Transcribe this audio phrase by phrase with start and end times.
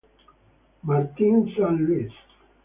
[0.81, 1.77] Martin St.
[1.85, 2.11] Louis